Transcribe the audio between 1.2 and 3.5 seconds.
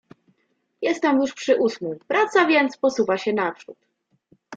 już przy ósmym, praca więc posuwa się